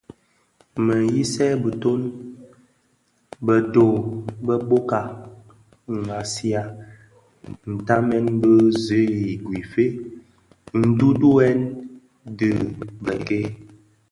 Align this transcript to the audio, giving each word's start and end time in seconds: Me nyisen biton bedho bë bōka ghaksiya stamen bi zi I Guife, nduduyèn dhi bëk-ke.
Me 0.85 0.95
nyisen 1.13 1.53
biton 1.63 2.01
bedho 3.45 3.87
bë 4.45 4.55
bōka 4.67 4.99
ghaksiya 6.05 6.61
stamen 7.75 8.25
bi 8.41 8.51
zi 8.83 9.01
I 9.31 9.33
Guife, 9.47 9.85
nduduyèn 10.89 11.59
dhi 12.37 12.49
bëk-ke. 13.03 13.39